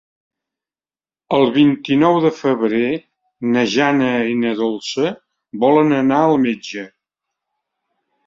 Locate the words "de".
2.23-2.29